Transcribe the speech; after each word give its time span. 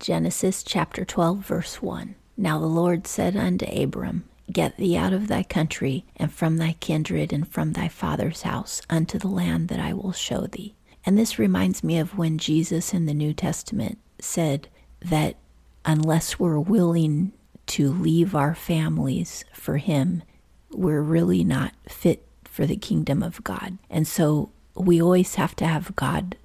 Genesis 0.00 0.62
chapter 0.62 1.04
12, 1.04 1.38
verse 1.38 1.82
1. 1.82 2.14
Now 2.36 2.58
the 2.60 2.66
Lord 2.66 3.06
said 3.06 3.36
unto 3.36 3.66
Abram, 3.66 4.28
Get 4.50 4.76
thee 4.76 4.96
out 4.96 5.12
of 5.12 5.26
thy 5.26 5.42
country, 5.42 6.04
and 6.16 6.32
from 6.32 6.56
thy 6.56 6.74
kindred, 6.74 7.32
and 7.32 7.46
from 7.46 7.72
thy 7.72 7.88
father's 7.88 8.42
house, 8.42 8.80
unto 8.88 9.18
the 9.18 9.28
land 9.28 9.68
that 9.68 9.80
I 9.80 9.92
will 9.92 10.12
show 10.12 10.46
thee. 10.46 10.74
And 11.04 11.18
this 11.18 11.38
reminds 11.38 11.82
me 11.82 11.98
of 11.98 12.16
when 12.16 12.38
Jesus 12.38 12.94
in 12.94 13.06
the 13.06 13.14
New 13.14 13.34
Testament 13.34 13.98
said 14.20 14.68
that 15.00 15.36
unless 15.84 16.38
we're 16.38 16.60
willing 16.60 17.32
to 17.66 17.90
leave 17.90 18.34
our 18.34 18.54
families 18.54 19.44
for 19.52 19.78
Him, 19.78 20.22
we're 20.70 21.02
really 21.02 21.42
not 21.42 21.72
fit 21.88 22.24
for 22.44 22.66
the 22.66 22.76
kingdom 22.76 23.22
of 23.22 23.42
God. 23.42 23.78
And 23.90 24.06
so 24.06 24.50
we 24.74 25.02
always 25.02 25.34
have 25.34 25.56
to 25.56 25.66
have 25.66 25.96
God 25.96 26.36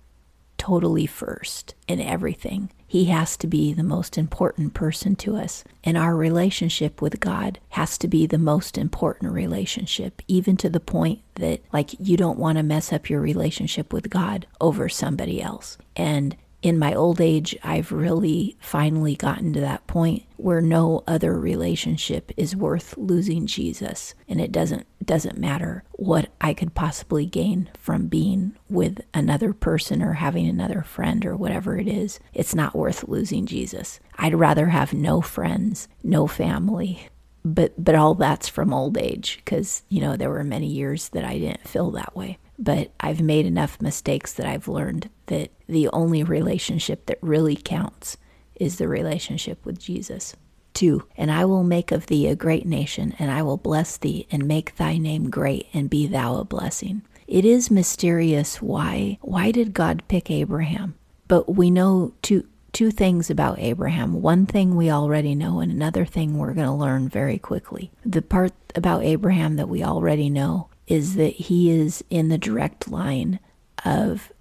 totally 0.63 1.05
first 1.05 1.75
in 1.89 1.99
everything. 1.99 2.69
He 2.87 3.05
has 3.05 3.35
to 3.37 3.47
be 3.47 3.73
the 3.73 3.83
most 3.83 4.17
important 4.17 4.73
person 4.73 5.15
to 5.17 5.35
us. 5.35 5.65
And 5.83 5.97
our 5.97 6.15
relationship 6.15 7.01
with 7.01 7.19
God 7.19 7.59
has 7.69 7.97
to 7.97 8.07
be 8.07 8.25
the 8.25 8.37
most 8.37 8.77
important 8.77 9.33
relationship, 9.33 10.21
even 10.27 10.55
to 10.57 10.69
the 10.69 10.79
point 10.79 11.19
that, 11.35 11.61
like, 11.73 11.99
you 11.99 12.15
don't 12.15 12.39
want 12.39 12.57
to 12.59 12.63
mess 12.63 12.93
up 12.93 13.09
your 13.09 13.19
relationship 13.19 13.91
with 13.91 14.09
God 14.09 14.47
over 14.61 14.87
somebody 14.87 15.41
else. 15.41 15.77
And 15.97 16.37
in 16.63 16.79
my 16.79 16.93
old 16.93 17.19
age, 17.19 17.57
I've 17.61 17.91
really 17.91 18.55
finally 18.61 19.15
gotten 19.15 19.51
to 19.51 19.59
that 19.59 19.85
point 19.85 20.23
where 20.37 20.61
no 20.61 21.03
other 21.05 21.37
relationship 21.37 22.31
is 22.37 22.55
worth 22.55 22.97
losing 22.97 23.45
Jesus, 23.45 24.15
and 24.29 24.39
it 24.39 24.51
doesn't 24.51 24.87
doesn't 25.05 25.37
matter 25.37 25.83
what 25.91 26.29
I 26.39 26.53
could 26.53 26.73
possibly 26.73 27.25
gain 27.25 27.69
from 27.77 28.07
being 28.07 28.55
with 28.69 29.01
another 29.13 29.51
person 29.51 30.01
or 30.01 30.13
having 30.13 30.47
another 30.47 30.81
friend 30.81 31.25
or 31.25 31.35
whatever 31.35 31.77
it 31.77 31.89
is. 31.89 32.21
It's 32.33 32.55
not 32.55 32.75
worth 32.75 33.09
losing 33.09 33.45
Jesus. 33.45 33.99
I'd 34.17 34.33
rather 34.33 34.67
have 34.67 34.93
no 34.93 35.19
friends, 35.19 35.89
no 36.01 36.27
family, 36.27 37.09
but 37.43 37.73
but 37.77 37.95
all 37.95 38.15
that's 38.15 38.47
from 38.47 38.73
old 38.73 38.97
age 38.97 39.41
because 39.43 39.83
you 39.89 39.99
know 39.99 40.15
there 40.15 40.29
were 40.29 40.45
many 40.45 40.67
years 40.67 41.09
that 41.09 41.25
I 41.25 41.39
didn't 41.39 41.67
feel 41.67 41.91
that 41.91 42.15
way 42.15 42.37
but 42.57 42.91
I've 42.99 43.21
made 43.21 43.45
enough 43.45 43.81
mistakes 43.81 44.33
that 44.33 44.45
I've 44.45 44.67
learned 44.67 45.09
that 45.27 45.51
the 45.67 45.87
only 45.89 46.23
relationship 46.23 47.05
that 47.07 47.17
really 47.21 47.55
counts 47.55 48.17
is 48.55 48.77
the 48.77 48.87
relationship 48.87 49.65
with 49.65 49.79
Jesus. 49.79 50.35
2. 50.73 51.07
And 51.17 51.31
I 51.31 51.45
will 51.45 51.63
make 51.63 51.91
of 51.91 52.07
thee 52.07 52.27
a 52.27 52.35
great 52.35 52.65
nation, 52.65 53.15
and 53.19 53.31
I 53.31 53.41
will 53.41 53.57
bless 53.57 53.97
thee, 53.97 54.27
and 54.31 54.47
make 54.47 54.75
thy 54.75 54.97
name 54.97 55.29
great, 55.29 55.67
and 55.73 55.89
be 55.89 56.07
thou 56.07 56.37
a 56.37 56.43
blessing. 56.43 57.03
It 57.27 57.45
is 57.45 57.71
mysterious 57.71 58.61
why 58.61 59.17
why 59.21 59.51
did 59.51 59.73
God 59.73 60.03
pick 60.07 60.29
Abraham? 60.29 60.95
But 61.27 61.55
we 61.55 61.71
know 61.71 62.13
two 62.21 62.45
two 62.73 62.91
things 62.91 63.29
about 63.29 63.59
Abraham. 63.59 64.21
One 64.21 64.45
thing 64.45 64.75
we 64.75 64.91
already 64.91 65.35
know 65.35 65.59
and 65.59 65.71
another 65.71 66.05
thing 66.05 66.37
we're 66.37 66.53
going 66.53 66.67
to 66.67 66.73
learn 66.73 67.07
very 67.07 67.37
quickly. 67.37 67.91
The 68.03 68.21
part 68.21 68.53
about 68.75 69.03
Abraham 69.03 69.55
that 69.55 69.69
we 69.69 69.83
already 69.83 70.29
know 70.29 70.69
is 70.93 71.15
that 71.15 71.33
he 71.33 71.71
is 71.71 72.03
in 72.11 72.29
the 72.29 72.37
direct 72.37 72.87
line 72.87 73.39
of 73.83 74.31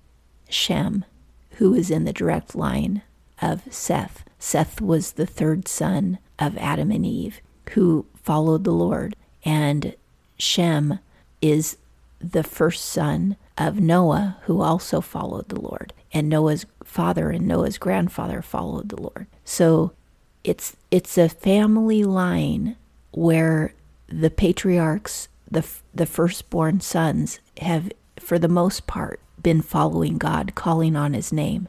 Shem, 0.51 1.03
who 1.53 1.73
is 1.73 1.91
in 1.91 2.05
the 2.05 2.13
direct 2.13 2.55
line 2.55 3.01
of 3.41 3.63
Seth. 3.71 4.23
Seth 4.39 4.79
was 4.79 5.13
the 5.13 5.25
third 5.25 5.67
son 5.67 6.19
of 6.39 6.59
Adam 6.59 6.91
and 6.91 7.07
Eve 7.07 7.41
who 7.71 8.05
followed 8.23 8.65
the 8.65 8.73
Lord, 8.73 9.17
and 9.47 9.95
Shem 10.37 10.99
is 11.41 11.79
the 12.21 12.45
first 12.45 12.85
son 12.85 13.37
of 13.57 13.81
Noah 13.81 14.37
who 14.43 14.61
also 14.61 15.01
followed 15.01 15.49
the 15.49 15.59
Lord. 15.61 15.95
And 16.13 16.29
Noah's 16.29 16.67
father 16.85 17.31
and 17.31 17.49
Noah's 17.49 17.79
grandfather 17.79 18.43
followed 18.43 18.91
the 18.91 19.01
Lord. 19.01 19.27
So 19.43 19.93
it's 20.45 20.77
it's 20.91 21.17
a 21.17 21.31
family 21.31 22.05
line 22.05 22.77
where 23.13 23.73
the 24.07 24.29
patriarchs 24.29 25.29
the, 25.53 25.67
the 25.95 26.07
firstborn 26.07 26.81
sons 26.81 27.41
have, 27.59 27.91
for 28.19 28.39
the 28.39 28.49
most 28.49 28.87
part, 28.87 29.21
been 29.43 29.63
following 29.63 30.19
God, 30.19 30.55
calling 30.55 30.97
on 30.97 31.15
his 31.15 31.33
name. 31.33 31.69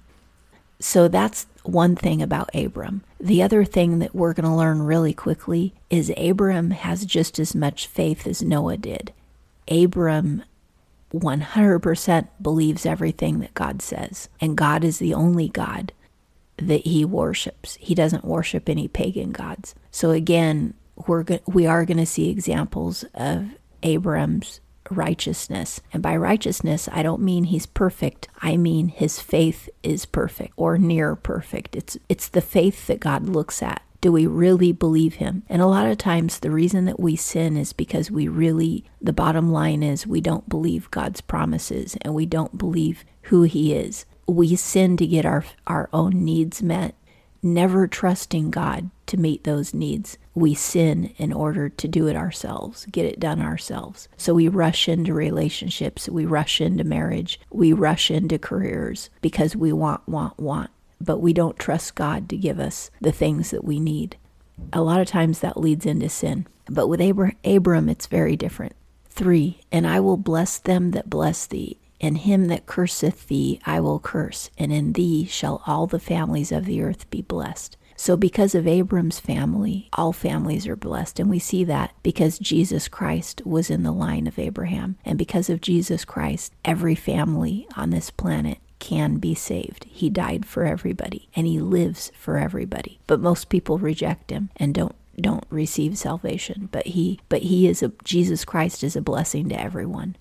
So 0.79 1.07
that's 1.07 1.47
one 1.63 1.95
thing 1.95 2.21
about 2.21 2.53
Abram. 2.53 3.03
The 3.19 3.41
other 3.41 3.63
thing 3.63 3.99
that 3.99 4.13
we're 4.15 4.33
going 4.33 4.49
to 4.49 4.55
learn 4.55 4.83
really 4.83 5.13
quickly 5.13 5.73
is 5.89 6.11
Abram 6.17 6.71
has 6.71 7.05
just 7.05 7.39
as 7.39 7.55
much 7.55 7.87
faith 7.87 8.27
as 8.27 8.41
Noah 8.41 8.77
did. 8.77 9.13
Abram 9.69 10.43
100% 11.13 12.27
believes 12.41 12.85
everything 12.85 13.39
that 13.39 13.53
God 13.53 13.81
says, 13.81 14.29
and 14.41 14.57
God 14.57 14.83
is 14.83 14.99
the 14.99 15.13
only 15.13 15.47
God 15.47 15.93
that 16.57 16.85
he 16.85 17.05
worships. 17.05 17.77
He 17.79 17.95
doesn't 17.95 18.25
worship 18.25 18.67
any 18.67 18.87
pagan 18.87 19.31
gods. 19.31 19.75
So 19.91 20.11
again, 20.11 20.73
we're 21.07 21.23
go- 21.23 21.39
we 21.47 21.65
are 21.65 21.85
going 21.85 21.97
to 21.97 22.05
see 22.05 22.29
examples 22.29 23.03
of 23.13 23.47
Abram's 23.83 24.59
righteousness. 24.89 25.81
And 25.91 26.01
by 26.01 26.15
righteousness, 26.15 26.89
I 26.91 27.03
don't 27.03 27.21
mean 27.21 27.45
he's 27.45 27.65
perfect. 27.65 28.27
I 28.41 28.57
mean 28.57 28.89
his 28.89 29.19
faith 29.19 29.69
is 29.81 30.05
perfect 30.05 30.53
or 30.57 30.77
near 30.77 31.15
perfect. 31.15 31.75
It's 31.75 31.97
it's 32.09 32.27
the 32.27 32.41
faith 32.41 32.87
that 32.87 32.99
God 32.99 33.27
looks 33.27 33.61
at. 33.61 33.81
Do 34.01 34.11
we 34.11 34.27
really 34.27 34.73
believe 34.73 35.15
him? 35.15 35.43
And 35.47 35.61
a 35.61 35.67
lot 35.67 35.87
of 35.87 35.97
times 35.97 36.39
the 36.39 36.51
reason 36.51 36.85
that 36.85 36.99
we 36.99 37.15
sin 37.15 37.55
is 37.55 37.71
because 37.71 38.11
we 38.11 38.27
really 38.27 38.83
the 39.01 39.13
bottom 39.13 39.51
line 39.51 39.83
is 39.83 40.05
we 40.05 40.21
don't 40.21 40.49
believe 40.49 40.91
God's 40.91 41.21
promises 41.21 41.97
and 42.01 42.13
we 42.13 42.25
don't 42.25 42.57
believe 42.57 43.05
who 43.23 43.43
he 43.43 43.73
is. 43.73 44.05
We 44.27 44.55
sin 44.55 44.97
to 44.97 45.07
get 45.07 45.25
our 45.25 45.45
our 45.67 45.89
own 45.93 46.25
needs 46.25 46.61
met 46.61 46.95
never 47.43 47.87
trusting 47.87 48.49
God 48.49 48.89
to 49.07 49.17
meet 49.17 49.43
those 49.43 49.73
needs. 49.73 50.17
We 50.35 50.55
sin 50.55 51.13
in 51.17 51.31
order 51.31 51.69
to 51.69 51.87
do 51.87 52.07
it 52.07 52.15
ourselves, 52.15 52.85
get 52.91 53.05
it 53.05 53.19
done 53.19 53.41
ourselves. 53.41 54.07
So 54.17 54.33
we 54.33 54.47
rush 54.47 54.89
into 54.89 55.13
relationships, 55.13 56.09
we 56.09 56.25
rush 56.25 56.59
into 56.59 56.83
marriage, 56.83 57.39
we 57.51 57.71
rush 57.71 58.09
into 58.09 58.39
careers 58.39 59.09
because 59.21 59.55
we 59.55 59.71
want, 59.71 60.07
want, 60.07 60.39
want. 60.39 60.71
But 60.99 61.19
we 61.19 61.33
don't 61.33 61.59
trust 61.59 61.95
God 61.95 62.29
to 62.29 62.37
give 62.37 62.59
us 62.59 62.89
the 63.01 63.11
things 63.11 63.51
that 63.51 63.63
we 63.63 63.79
need. 63.79 64.17
A 64.71 64.81
lot 64.81 65.01
of 65.01 65.07
times 65.07 65.39
that 65.39 65.59
leads 65.59 65.85
into 65.85 66.09
sin. 66.09 66.47
But 66.69 66.87
with 66.87 67.01
Abram, 67.43 67.89
it's 67.89 68.07
very 68.07 68.35
different. 68.35 68.73
Three, 69.09 69.59
and 69.71 69.85
I 69.85 69.99
will 69.99 70.17
bless 70.17 70.57
them 70.57 70.91
that 70.91 71.09
bless 71.09 71.45
thee, 71.45 71.77
and 72.01 72.17
him 72.17 72.47
that 72.47 72.65
curseth 72.65 73.27
thee 73.27 73.59
I 73.65 73.79
will 73.79 73.99
curse, 73.99 74.49
and 74.57 74.71
in 74.71 74.93
thee 74.93 75.25
shall 75.25 75.61
all 75.67 75.85
the 75.87 75.99
families 75.99 76.51
of 76.51 76.65
the 76.65 76.81
earth 76.81 77.09
be 77.09 77.21
blessed. 77.21 77.77
So, 77.95 78.17
because 78.17 78.55
of 78.55 78.67
Abram's 78.67 79.19
family, 79.19 79.89
all 79.93 80.13
families 80.13 80.67
are 80.67 80.75
blessed. 80.75 81.19
And 81.19 81.29
we 81.29 81.39
see 81.39 81.63
that 81.65 81.93
because 82.03 82.39
Jesus 82.39 82.87
Christ 82.87 83.41
was 83.45 83.69
in 83.69 83.83
the 83.83 83.91
line 83.91 84.27
of 84.27 84.39
Abraham. 84.39 84.97
And 85.05 85.17
because 85.17 85.49
of 85.49 85.61
Jesus 85.61 86.05
Christ, 86.05 86.53
every 86.65 86.95
family 86.95 87.67
on 87.75 87.89
this 87.91 88.09
planet 88.09 88.57
can 88.79 89.17
be 89.17 89.33
saved. 89.33 89.85
He 89.85 90.09
died 90.09 90.45
for 90.45 90.65
everybody 90.65 91.29
and 91.35 91.47
he 91.47 91.59
lives 91.59 92.11
for 92.17 92.37
everybody. 92.37 92.99
But 93.07 93.21
most 93.21 93.47
people 93.47 93.77
reject 93.77 94.29
him 94.29 94.49
and 94.57 94.73
don't 94.73 94.95
don't 95.19 95.45
receive 95.49 95.97
salvation. 95.97 96.67
But 96.71 96.87
he 96.87 97.19
but 97.29 97.43
he 97.43 97.67
is 97.67 97.81
a 97.81 97.93
Jesus 98.03 98.43
Christ 98.43 98.83
is 98.83 98.97
a 98.97 99.01
blessing 99.01 99.47
to 99.49 99.59
everyone. 99.59 100.17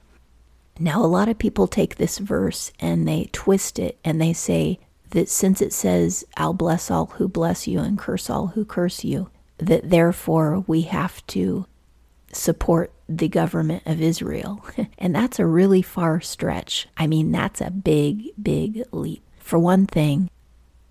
Now, 0.79 1.05
a 1.05 1.07
lot 1.07 1.29
of 1.29 1.39
people 1.39 1.67
take 1.67 1.97
this 1.97 2.19
verse 2.19 2.73
and 2.81 3.07
they 3.07 3.29
twist 3.33 3.79
it 3.79 3.99
and 4.05 4.21
they 4.21 4.33
say 4.33 4.79
that 5.13 5.29
since 5.29 5.63
it 5.63 5.73
says, 5.73 6.25
I'll 6.37 6.55
bless 6.55 6.91
all 6.91 7.07
who 7.07 7.29
bless 7.29 7.67
you 7.67 7.81
and 7.81 7.99
curse 7.99 8.29
all 8.29 8.49
who 8.49 8.65
curse 8.65 9.05
you, 9.05 9.31
that 9.59 9.89
therefore 9.89 10.65
we 10.67 10.83
have 10.83 11.27
to 11.29 11.67
support 12.33 12.93
the 13.09 13.29
government 13.29 13.83
of 13.87 14.01
Israel. 14.01 14.65
and 14.99 15.15
that's 15.15 15.39
a 15.39 15.47
really 15.47 15.83
far 15.83 16.21
stretch. 16.21 16.89
I 16.97 17.07
mean, 17.07 17.31
that's 17.31 17.61
a 17.61 17.71
big, 17.71 18.31
big 18.43 18.85
leap. 18.91 19.23
For 19.39 19.59
one 19.59 19.87
thing, 19.87 20.31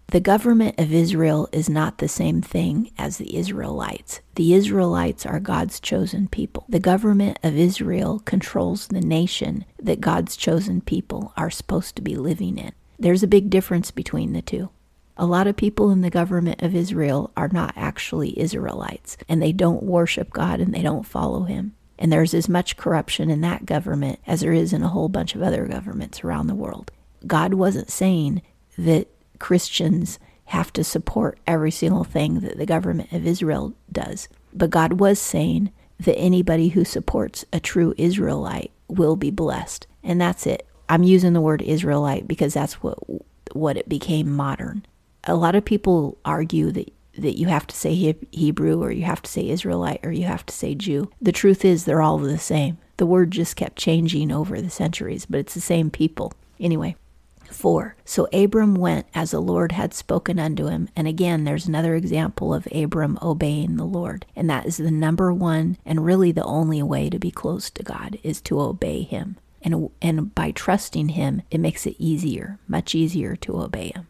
the 0.08 0.20
government 0.20 0.78
of 0.78 0.94
Israel 0.94 1.48
is 1.54 1.70
not 1.70 1.98
the 1.98 2.10
same 2.10 2.42
thing 2.42 2.92
as 2.98 3.18
the 3.18 3.38
Israelites. 3.38 4.20
The 4.36 4.54
Israelites 4.54 5.26
are 5.26 5.40
God's 5.40 5.80
chosen 5.80 6.28
people. 6.28 6.66
The 6.68 6.82
government 6.82 7.40
of 7.44 7.58
Israel 7.58 8.20
controls 8.20 8.88
the 8.88 9.00
nation 9.00 9.64
that 9.82 10.02
God's 10.02 10.36
chosen 10.36 10.82
people 10.82 11.34
are 11.38 11.50
supposed 11.50 11.96
to 11.96 12.02
be 12.02 12.16
living 12.16 12.58
in. 12.58 12.74
There's 13.02 13.24
a 13.24 13.28
big 13.28 13.50
difference 13.50 13.90
between 13.90 14.34
the 14.34 14.44
two. 14.44 14.70
A 15.18 15.26
lot 15.26 15.48
of 15.48 15.56
people 15.56 15.90
in 15.90 16.02
the 16.02 16.12
government 16.12 16.62
of 16.62 16.76
Israel 16.76 17.32
are 17.36 17.48
not 17.48 17.74
actually 17.76 18.40
Israelites, 18.40 19.18
and 19.28 19.42
they 19.42 19.52
don't 19.52 19.82
worship 19.82 20.30
God 20.30 20.60
and 20.60 20.72
they 20.72 20.84
don't 20.84 21.02
follow 21.02 21.46
Him. 21.46 21.74
And 21.98 22.12
there's 22.12 22.36
as 22.36 22.48
much 22.48 22.78
corruption 22.78 23.32
in 23.32 23.42
that 23.42 23.66
government 23.66 24.20
as 24.28 24.42
there 24.42 24.54
is 24.54 24.72
in 24.72 24.84
a 24.84 24.90
whole 24.90 25.10
bunch 25.10 25.34
of 25.34 25.42
other 25.42 25.66
governments 25.66 26.24
around 26.24 26.46
the 26.46 26.54
world. 26.54 26.92
God 27.26 27.56
wasn't 27.56 27.90
saying 27.90 28.44
that 28.78 29.08
Christians 29.40 30.20
have 30.46 30.72
to 30.74 30.84
support 30.84 31.40
every 31.48 31.72
single 31.72 32.04
thing 32.04 32.42
that 32.42 32.60
the 32.60 32.68
government 32.68 33.12
of 33.12 33.26
Israel 33.26 33.74
does. 33.92 34.30
But 34.54 34.70
God 34.70 35.00
was 35.00 35.18
saying 35.18 35.72
that 36.00 36.18
anybody 36.18 36.70
who 36.70 36.86
supports 36.86 37.46
a 37.52 37.60
true 37.60 37.96
Israelite 37.98 38.70
will 38.88 39.16
be 39.16 39.32
blessed. 39.32 39.88
And 40.04 40.22
that's 40.22 40.46
it. 40.46 40.68
I'm 40.92 41.04
using 41.04 41.32
the 41.32 41.42
word 41.42 41.62
Israelite 41.62 42.28
because 42.28 42.54
that's 42.54 42.74
what 42.84 42.98
what 43.54 43.78
it 43.78 43.88
became 43.90 44.30
modern. 44.30 44.86
a 45.26 45.36
lot 45.36 45.56
of 45.56 45.64
people 45.66 46.18
argue 46.26 46.72
that 46.72 46.94
that 47.18 47.38
you 47.38 47.48
have 47.48 47.68
to 47.68 47.76
say 47.76 48.16
Hebrew 48.32 48.82
or 48.84 48.92
you 48.92 49.04
have 49.04 49.22
to 49.22 49.32
say 49.32 49.50
Israelite 49.50 50.00
or 50.04 50.12
you 50.12 50.26
have 50.26 50.46
to 50.46 50.54
say 50.54 50.76
Jew. 50.76 51.10
The 51.22 51.32
truth 51.32 51.64
is 51.66 51.84
they're 51.86 52.02
all 52.02 52.18
the 52.18 52.38
same. 52.38 52.78
The 52.98 53.06
word 53.06 53.32
just 53.32 53.56
kept 53.56 53.78
changing 53.78 54.32
over 54.32 54.62
the 54.62 54.70
centuries, 54.70 55.26
but 55.26 55.40
it's 55.40 55.54
the 55.54 55.62
same 55.62 55.90
people. 55.92 56.34
Anyway, 56.60 56.96
4. 57.50 57.96
So 58.06 58.28
Abram 58.32 58.76
went 58.76 59.08
as 59.14 59.32
the 59.32 59.42
Lord 59.42 59.74
had 59.74 59.94
spoken 59.94 60.40
unto 60.40 60.68
him. 60.68 60.88
And 60.96 61.08
again, 61.08 61.44
there's 61.44 61.68
another 61.68 61.96
example 61.96 62.54
of 62.54 62.68
Abram 62.72 63.20
obeying 63.22 63.76
the 63.76 63.86
Lord. 63.86 64.26
And 64.36 64.50
that 64.50 64.66
is 64.66 64.78
the 64.78 64.92
number 64.92 65.34
one 65.34 65.78
and 65.86 66.06
really 66.06 66.32
the 66.32 66.46
only 66.46 66.82
way 66.82 67.10
to 67.10 67.20
be 67.20 67.32
close 67.32 67.70
to 67.72 67.84
God 67.84 68.20
is 68.24 68.42
to 68.42 68.60
obey 68.62 69.02
him. 69.02 69.38
And, 69.64 69.90
and 70.02 70.34
by 70.34 70.52
trusting 70.52 71.10
him, 71.10 71.44
it 71.52 71.60
makes 71.60 71.86
it 71.86 71.96
easier, 72.00 72.60
much 72.68 72.96
easier 72.96 73.36
to 73.38 73.62
obey 73.62 73.92
him. 73.96 74.08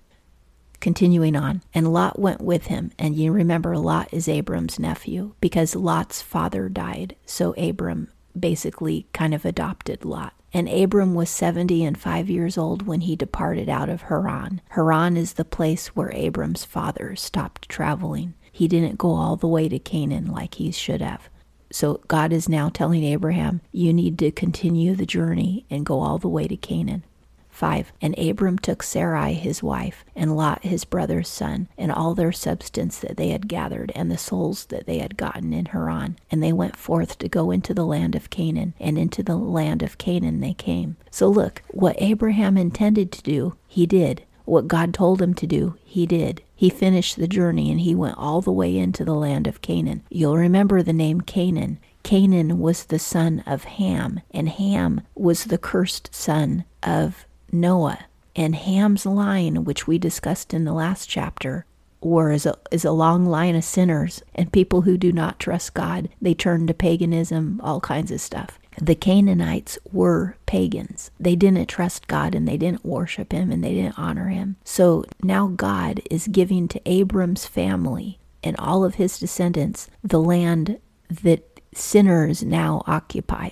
Continuing 0.79 1.35
on, 1.35 1.61
and 1.73 1.93
Lot 1.93 2.17
went 2.17 2.41
with 2.41 2.67
him. 2.67 2.91
And 2.97 3.15
you 3.15 3.31
remember, 3.31 3.77
Lot 3.77 4.09
is 4.11 4.27
Abram's 4.27 4.79
nephew 4.79 5.33
because 5.39 5.75
Lot's 5.75 6.21
father 6.21 6.69
died. 6.69 7.15
So 7.25 7.53
Abram 7.53 8.07
basically 8.39 9.07
kind 9.13 9.33
of 9.33 9.45
adopted 9.45 10.05
Lot. 10.05 10.33
And 10.53 10.67
Abram 10.67 11.13
was 11.13 11.29
seventy 11.29 11.83
and 11.83 11.97
five 11.97 12.29
years 12.29 12.57
old 12.57 12.87
when 12.87 13.01
he 13.01 13.15
departed 13.15 13.69
out 13.69 13.89
of 13.89 14.03
Haran. 14.03 14.59
Haran 14.69 15.15
is 15.15 15.33
the 15.33 15.45
place 15.45 15.89
where 15.89 16.11
Abram's 16.13 16.65
father 16.65 17.15
stopped 17.15 17.69
traveling. 17.69 18.33
He 18.51 18.67
didn't 18.67 18.97
go 18.97 19.13
all 19.13 19.35
the 19.35 19.47
way 19.47 19.69
to 19.69 19.79
Canaan 19.79 20.31
like 20.31 20.55
he 20.55 20.71
should 20.71 21.01
have. 21.01 21.29
So 21.71 22.01
God 22.07 22.33
is 22.33 22.49
now 22.49 22.69
telling 22.69 23.03
Abraham, 23.03 23.61
you 23.71 23.93
need 23.93 24.19
to 24.19 24.31
continue 24.31 24.95
the 24.95 25.05
journey 25.05 25.65
and 25.69 25.85
go 25.85 26.01
all 26.01 26.17
the 26.17 26.27
way 26.27 26.47
to 26.47 26.57
Canaan. 26.57 27.03
5. 27.49 27.91
And 28.01 28.17
Abram 28.17 28.57
took 28.57 28.81
Sarai 28.81 29.33
his 29.33 29.61
wife, 29.61 30.03
and 30.15 30.35
Lot 30.35 30.63
his 30.63 30.83
brother's 30.83 31.27
son, 31.27 31.67
and 31.77 31.91
all 31.91 32.15
their 32.15 32.31
substance 32.31 32.97
that 32.99 33.17
they 33.17 33.29
had 33.29 33.47
gathered, 33.47 33.91
and 33.93 34.09
the 34.09 34.17
souls 34.17 34.65
that 34.67 34.87
they 34.87 34.97
had 34.97 35.17
gotten 35.17 35.53
in 35.53 35.67
Haran. 35.67 36.17
And 36.31 36.41
they 36.41 36.53
went 36.53 36.75
forth 36.75 37.19
to 37.19 37.29
go 37.29 37.51
into 37.51 37.73
the 37.73 37.85
land 37.85 38.15
of 38.15 38.29
Canaan, 38.29 38.73
and 38.79 38.97
into 38.97 39.21
the 39.21 39.35
land 39.35 39.83
of 39.83 39.97
Canaan 39.97 40.39
they 40.39 40.53
came. 40.53 40.95
So 41.11 41.27
look, 41.27 41.61
what 41.67 42.01
Abraham 42.01 42.57
intended 42.57 43.11
to 43.11 43.21
do, 43.21 43.55
he 43.67 43.85
did. 43.85 44.23
What 44.45 44.67
God 44.67 44.93
told 44.93 45.21
him 45.21 45.33
to 45.35 45.45
do, 45.45 45.75
he 45.83 46.07
did. 46.07 46.41
He 46.61 46.69
finished 46.69 47.15
the 47.15 47.27
journey 47.27 47.71
and 47.71 47.81
he 47.81 47.95
went 47.95 48.19
all 48.19 48.39
the 48.39 48.51
way 48.51 48.77
into 48.77 49.03
the 49.03 49.15
land 49.15 49.47
of 49.47 49.63
Canaan. 49.63 50.03
You'll 50.11 50.37
remember 50.37 50.83
the 50.83 50.93
name 50.93 51.21
Canaan. 51.21 51.79
Canaan 52.03 52.59
was 52.59 52.85
the 52.85 52.99
son 52.99 53.43
of 53.47 53.63
Ham, 53.63 54.19
and 54.29 54.47
Ham 54.47 55.01
was 55.15 55.45
the 55.45 55.57
cursed 55.57 56.13
son 56.13 56.65
of 56.83 57.25
Noah. 57.51 58.05
And 58.35 58.55
Ham's 58.55 59.07
line, 59.07 59.63
which 59.63 59.87
we 59.87 59.97
discussed 59.97 60.53
in 60.53 60.65
the 60.65 60.71
last 60.71 61.09
chapter, 61.09 61.65
or 61.99 62.29
is 62.29 62.45
a, 62.45 62.55
is 62.69 62.85
a 62.85 62.91
long 62.91 63.25
line 63.25 63.55
of 63.55 63.63
sinners 63.63 64.21
and 64.35 64.53
people 64.53 64.81
who 64.81 64.99
do 64.99 65.11
not 65.11 65.39
trust 65.39 65.73
God. 65.73 66.09
They 66.21 66.35
turn 66.35 66.67
to 66.67 66.75
paganism, 66.75 67.59
all 67.63 67.79
kinds 67.79 68.11
of 68.11 68.21
stuff. 68.21 68.59
The 68.81 68.95
Canaanites 68.95 69.77
were 69.91 70.37
pagans. 70.47 71.11
They 71.19 71.35
didn't 71.35 71.67
trust 71.67 72.07
God 72.07 72.33
and 72.33 72.47
they 72.47 72.57
didn't 72.57 72.83
worship 72.83 73.31
Him 73.31 73.51
and 73.51 73.63
they 73.63 73.75
didn't 73.75 73.99
honor 73.99 74.29
Him. 74.29 74.55
So 74.63 75.05
now 75.21 75.47
God 75.47 76.01
is 76.09 76.27
giving 76.27 76.67
to 76.69 76.81
Abram's 76.85 77.45
family 77.45 78.19
and 78.43 78.57
all 78.57 78.83
of 78.83 78.95
his 78.95 79.19
descendants 79.19 79.87
the 80.03 80.19
land 80.19 80.79
that 81.09 81.61
sinners 81.73 82.43
now 82.43 82.83
occupy. 82.87 83.49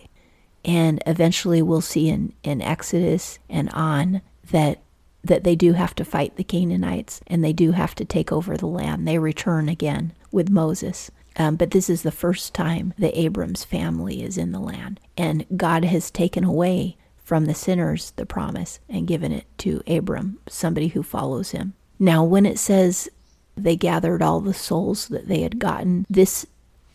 And 0.65 1.01
eventually 1.05 1.61
we'll 1.61 1.81
see 1.81 2.09
in, 2.09 2.33
in 2.43 2.61
Exodus 2.61 3.39
and 3.49 3.69
on 3.69 4.21
that 4.51 4.81
that 5.21 5.43
they 5.43 5.55
do 5.55 5.73
have 5.73 5.93
to 5.93 6.05
fight 6.05 6.37
the 6.37 6.43
Canaanites 6.45 7.19
and 7.27 7.43
they 7.43 7.51
do 7.51 7.73
have 7.73 7.93
to 7.93 8.05
take 8.05 8.31
over 8.31 8.55
the 8.55 8.65
land. 8.65 9.05
They 9.05 9.19
return 9.19 9.67
again 9.67 10.13
with 10.31 10.49
Moses. 10.49 11.11
Um, 11.39 11.55
but 11.55 11.71
this 11.71 11.89
is 11.89 12.03
the 12.03 12.11
first 12.11 12.53
time 12.53 12.93
that 12.99 13.17
Abram's 13.17 13.63
family 13.63 14.21
is 14.21 14.37
in 14.37 14.51
the 14.51 14.59
land. 14.59 14.99
And 15.17 15.45
God 15.55 15.85
has 15.85 16.11
taken 16.11 16.43
away 16.43 16.97
from 17.23 17.45
the 17.45 17.55
sinners 17.55 18.11
the 18.17 18.25
promise 18.25 18.79
and 18.89 19.07
given 19.07 19.31
it 19.31 19.45
to 19.59 19.81
Abram, 19.87 20.39
somebody 20.47 20.89
who 20.89 21.01
follows 21.01 21.51
him. 21.51 21.73
Now, 21.97 22.23
when 22.25 22.45
it 22.45 22.59
says 22.59 23.09
they 23.55 23.77
gathered 23.77 24.21
all 24.21 24.41
the 24.41 24.53
souls 24.53 25.07
that 25.07 25.27
they 25.27 25.41
had 25.41 25.59
gotten, 25.59 26.05
this 26.09 26.45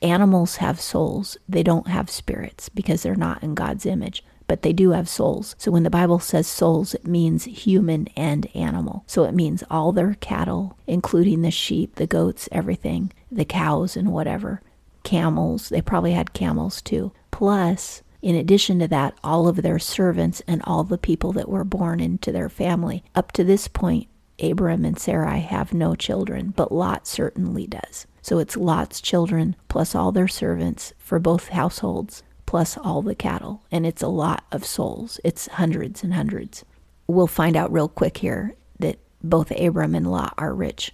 animals 0.02 0.56
have 0.56 0.80
souls. 0.80 1.38
They 1.48 1.62
don't 1.62 1.88
have 1.88 2.10
spirits 2.10 2.68
because 2.68 3.02
they're 3.02 3.14
not 3.14 3.42
in 3.42 3.54
God's 3.54 3.86
image, 3.86 4.22
but 4.46 4.62
they 4.62 4.72
do 4.72 4.90
have 4.90 5.08
souls. 5.08 5.54
So 5.58 5.70
when 5.70 5.82
the 5.82 5.90
Bible 5.90 6.18
says 6.18 6.46
souls, 6.46 6.94
it 6.94 7.06
means 7.06 7.44
human 7.44 8.08
and 8.16 8.48
animal. 8.54 9.04
So 9.06 9.24
it 9.24 9.34
means 9.34 9.64
all 9.70 9.92
their 9.92 10.14
cattle, 10.20 10.78
including 10.86 11.42
the 11.42 11.50
sheep, 11.50 11.96
the 11.96 12.06
goats, 12.06 12.48
everything, 12.52 13.12
the 13.30 13.44
cows, 13.44 13.96
and 13.96 14.12
whatever. 14.12 14.60
Camels, 15.02 15.68
they 15.68 15.80
probably 15.80 16.12
had 16.12 16.32
camels 16.32 16.82
too. 16.82 17.12
Plus, 17.30 18.02
in 18.22 18.34
addition 18.34 18.78
to 18.78 18.88
that, 18.88 19.18
all 19.22 19.48
of 19.48 19.56
their 19.56 19.78
servants 19.78 20.42
and 20.46 20.62
all 20.64 20.84
the 20.84 20.98
people 20.98 21.32
that 21.32 21.48
were 21.48 21.64
born 21.64 22.00
into 22.00 22.32
their 22.32 22.48
family. 22.48 23.04
Up 23.14 23.32
to 23.32 23.44
this 23.44 23.68
point, 23.68 24.08
Abram 24.40 24.84
and 24.84 24.98
Sarai 24.98 25.40
have 25.40 25.74
no 25.74 25.94
children, 25.94 26.52
but 26.56 26.72
Lot 26.72 27.06
certainly 27.06 27.66
does. 27.66 28.06
So 28.22 28.38
it's 28.38 28.56
Lot's 28.56 29.00
children 29.00 29.54
plus 29.68 29.94
all 29.94 30.10
their 30.10 30.28
servants 30.28 30.94
for 30.98 31.18
both 31.18 31.48
households 31.48 32.22
plus 32.54 32.78
all 32.78 33.02
the 33.02 33.16
cattle. 33.16 33.64
And 33.72 33.84
it's 33.84 34.00
a 34.00 34.06
lot 34.06 34.44
of 34.52 34.64
souls. 34.64 35.18
It's 35.24 35.48
hundreds 35.48 36.04
and 36.04 36.14
hundreds. 36.14 36.64
We'll 37.08 37.26
find 37.26 37.56
out 37.56 37.72
real 37.72 37.88
quick 37.88 38.18
here 38.18 38.54
that 38.78 39.00
both 39.24 39.50
Abram 39.50 39.96
and 39.96 40.08
Lot 40.08 40.34
are 40.38 40.54
rich. 40.54 40.92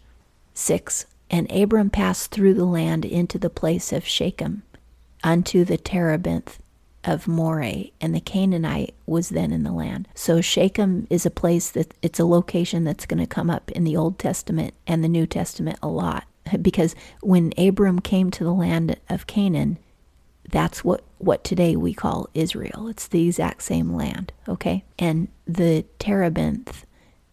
6. 0.54 1.04
And 1.30 1.52
Abram 1.52 1.90
passed 1.90 2.30
through 2.30 2.54
the 2.54 2.64
land 2.64 3.04
into 3.04 3.36
the 3.36 3.50
place 3.50 3.92
of 3.92 4.06
Shechem, 4.06 4.62
unto 5.22 5.66
the 5.66 5.76
terebinth 5.76 6.60
of 7.04 7.28
Moreh, 7.28 7.90
and 8.00 8.14
the 8.14 8.20
Canaanite 8.20 8.94
was 9.04 9.28
then 9.28 9.52
in 9.52 9.62
the 9.62 9.70
land. 9.70 10.08
So 10.14 10.40
Shechem 10.40 11.06
is 11.10 11.26
a 11.26 11.30
place 11.30 11.70
that 11.72 11.92
it's 12.00 12.18
a 12.18 12.24
location 12.24 12.84
that's 12.84 13.04
going 13.04 13.20
to 13.20 13.26
come 13.26 13.50
up 13.50 13.70
in 13.72 13.84
the 13.84 13.98
Old 13.98 14.18
Testament 14.18 14.72
and 14.86 15.04
the 15.04 15.08
New 15.08 15.26
Testament 15.26 15.78
a 15.82 15.88
lot 15.88 16.24
because 16.62 16.94
when 17.20 17.52
Abram 17.58 18.00
came 18.00 18.30
to 18.30 18.44
the 18.44 18.54
land 18.54 18.96
of 19.10 19.26
Canaan, 19.26 19.78
that's 20.50 20.84
what, 20.84 21.02
what 21.18 21.44
today 21.44 21.76
we 21.76 21.94
call 21.94 22.28
Israel. 22.34 22.88
It's 22.88 23.08
the 23.08 23.26
exact 23.26 23.62
same 23.62 23.94
land, 23.94 24.32
okay? 24.48 24.84
And 24.98 25.28
the 25.46 25.84
terebinth 25.98 26.84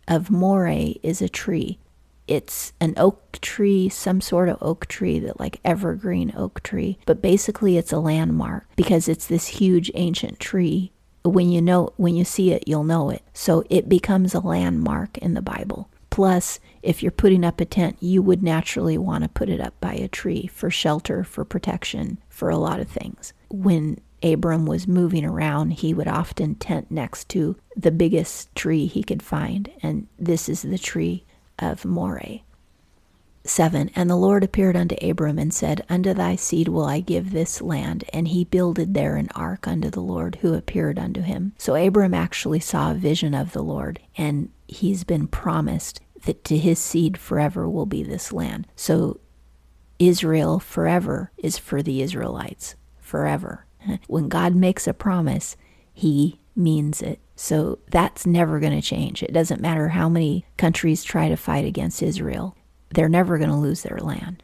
of 0.07 0.29
Moreh 0.29 0.95
is 1.03 1.21
a 1.21 1.29
tree. 1.29 1.79
It's 2.27 2.73
an 2.81 2.93
oak 2.97 3.39
tree, 3.39 3.87
some 3.89 4.19
sort 4.19 4.49
of 4.49 4.57
oak 4.61 4.87
tree 4.87 5.19
that 5.19 5.39
like 5.39 5.59
evergreen 5.63 6.33
oak 6.35 6.61
tree, 6.61 6.97
but 7.05 7.21
basically 7.21 7.77
it's 7.77 7.93
a 7.93 7.99
landmark 7.99 8.67
because 8.75 9.07
it's 9.07 9.27
this 9.27 9.47
huge 9.47 9.89
ancient 9.95 10.39
tree. 10.39 10.91
When 11.23 11.49
you 11.49 11.61
know 11.61 11.93
when 11.97 12.15
you 12.15 12.25
see 12.25 12.51
it, 12.51 12.67
you'll 12.67 12.83
know 12.83 13.09
it. 13.09 13.21
So 13.33 13.63
it 13.69 13.87
becomes 13.87 14.33
a 14.33 14.39
landmark 14.39 15.17
in 15.17 15.33
the 15.33 15.41
Bible. 15.41 15.89
Plus, 16.17 16.59
if 16.81 17.03
you're 17.03 17.11
putting 17.11 17.45
up 17.45 17.61
a 17.61 17.65
tent, 17.65 17.95
you 17.99 18.23
would 18.23 18.41
naturally 18.41 18.97
want 18.97 19.23
to 19.23 19.29
put 19.29 19.49
it 19.49 19.61
up 19.61 19.79
by 19.79 19.93
a 19.93 20.07
tree 20.07 20.47
for 20.47 20.71
shelter, 20.71 21.23
for 21.23 21.45
protection, 21.45 22.17
for 22.27 22.49
a 22.49 22.57
lot 22.57 22.79
of 22.79 22.87
things. 22.87 23.33
When 23.51 23.99
Abram 24.23 24.65
was 24.65 24.87
moving 24.87 25.23
around, 25.23 25.73
he 25.73 25.93
would 25.93 26.07
often 26.07 26.55
tent 26.55 26.89
next 26.89 27.29
to 27.29 27.55
the 27.75 27.91
biggest 27.91 28.55
tree 28.55 28.87
he 28.87 29.03
could 29.03 29.21
find, 29.21 29.69
and 29.83 30.07
this 30.17 30.49
is 30.49 30.63
the 30.63 30.79
tree 30.79 31.23
of 31.59 31.85
Moreh. 31.85 32.39
7 33.43 33.91
And 33.95 34.09
the 34.09 34.15
Lord 34.15 34.43
appeared 34.43 34.75
unto 34.75 34.95
Abram 35.07 35.37
and 35.37 35.53
said, 35.53 35.85
Unto 35.87 36.15
thy 36.15 36.35
seed 36.35 36.67
will 36.67 36.85
I 36.85 36.99
give 36.99 37.31
this 37.31 37.61
land. 37.61 38.03
And 38.11 38.27
he 38.27 38.43
builded 38.43 38.93
there 38.93 39.15
an 39.15 39.29
ark 39.35 39.67
unto 39.67 39.89
the 39.89 40.01
Lord 40.01 40.39
who 40.41 40.53
appeared 40.53 40.99
unto 40.99 41.21
him. 41.21 41.53
So 41.57 41.75
Abram 41.75 42.13
actually 42.13 42.59
saw 42.59 42.91
a 42.91 42.95
vision 42.95 43.33
of 43.33 43.53
the 43.53 43.63
Lord, 43.63 43.99
and 44.17 44.49
he's 44.67 45.03
been 45.03 45.27
promised 45.27 46.01
that 46.25 46.43
to 46.45 46.57
his 46.57 46.79
seed 46.79 47.17
forever 47.17 47.69
will 47.69 47.85
be 47.85 48.03
this 48.03 48.31
land. 48.31 48.67
So 48.75 49.19
Israel 49.99 50.59
forever 50.59 51.31
is 51.37 51.57
for 51.57 51.81
the 51.81 52.01
Israelites, 52.01 52.75
forever. 52.99 53.65
When 54.07 54.27
God 54.27 54.55
makes 54.55 54.87
a 54.87 54.93
promise, 54.93 55.55
he 55.93 56.39
means 56.55 57.01
it. 57.01 57.19
So 57.35 57.79
that's 57.91 58.25
never 58.25 58.59
going 58.59 58.73
to 58.73 58.81
change. 58.81 59.23
It 59.23 59.31
doesn't 59.31 59.61
matter 59.61 59.89
how 59.89 60.09
many 60.09 60.45
countries 60.57 61.03
try 61.03 61.29
to 61.29 61.37
fight 61.37 61.65
against 61.65 62.03
Israel, 62.03 62.55
they're 62.89 63.09
never 63.09 63.37
going 63.37 63.49
to 63.49 63.55
lose 63.55 63.83
their 63.83 63.99
land. 63.99 64.41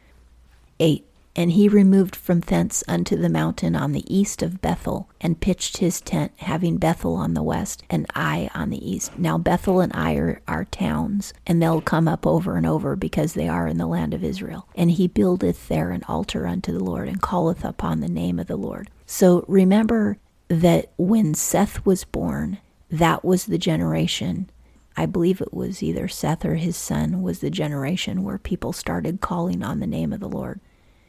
8. 0.78 1.04
And 1.36 1.52
he 1.52 1.68
removed 1.68 2.14
from 2.14 2.40
thence 2.40 2.84
unto 2.86 3.16
the 3.16 3.28
mountain 3.28 3.74
on 3.74 3.92
the 3.92 4.14
east 4.14 4.42
of 4.42 4.60
Bethel, 4.60 5.08
and 5.20 5.40
pitched 5.40 5.78
his 5.78 6.00
tent, 6.00 6.32
having 6.36 6.76
Bethel 6.76 7.16
on 7.16 7.34
the 7.34 7.42
west, 7.42 7.82
and 7.90 8.06
Ai 8.14 8.50
on 8.54 8.70
the 8.70 8.88
east. 8.88 9.18
Now 9.18 9.36
Bethel 9.38 9.80
and 9.80 9.92
Ai 9.94 10.14
are, 10.14 10.42
are 10.46 10.64
towns, 10.64 11.34
and 11.46 11.60
they'll 11.60 11.80
come 11.80 12.06
up 12.06 12.26
over 12.26 12.56
and 12.56 12.66
over 12.66 12.94
because 12.94 13.34
they 13.34 13.48
are 13.48 13.66
in 13.66 13.78
the 13.78 13.86
land 13.86 14.14
of 14.14 14.22
Israel. 14.22 14.68
And 14.76 14.92
he 14.92 15.08
buildeth 15.08 15.68
there 15.68 15.90
an 15.90 16.04
altar 16.08 16.46
unto 16.46 16.72
the 16.72 16.84
Lord, 16.84 17.08
and 17.08 17.20
calleth 17.20 17.64
upon 17.64 18.00
the 18.00 18.08
name 18.08 18.38
of 18.38 18.46
the 18.46 18.56
Lord. 18.56 18.90
So 19.06 19.44
remember 19.48 20.18
that 20.48 20.92
when 20.96 21.34
Seth 21.34 21.84
was 21.84 22.04
born, 22.04 22.58
that 22.90 23.24
was 23.24 23.46
the 23.46 23.58
generation 23.58 24.50
I 24.96 25.06
believe 25.06 25.40
it 25.40 25.52
was 25.52 25.82
either 25.82 26.06
Seth 26.08 26.44
or 26.44 26.54
his 26.54 26.76
son 26.76 27.22
was 27.22 27.40
the 27.40 27.50
generation 27.50 28.22
where 28.22 28.38
people 28.38 28.72
started 28.72 29.20
calling 29.20 29.62
on 29.62 29.80
the 29.80 29.86
name 29.86 30.12
of 30.12 30.20
the 30.20 30.28
Lord. 30.28 30.60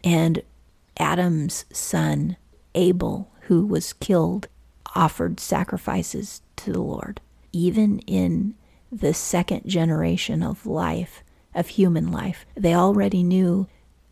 And 0.06 0.44
Adam's 0.98 1.66
son, 1.74 2.38
Abel, 2.76 3.32
who 3.42 3.66
was 3.66 3.94
killed, 3.94 4.48
offered 4.96 5.40
sacrifices 5.40 6.42
to 6.58 6.72
the 6.72 6.82
Lord. 6.82 7.20
Even 7.52 8.00
in 8.00 8.54
the 8.92 9.14
second 9.14 9.64
generation 9.66 10.44
of 10.44 10.66
life, 10.66 11.24
of 11.54 11.70
human 11.70 12.12
life, 12.12 12.46
they 12.56 12.76
already 12.76 13.24
knew 13.24 13.68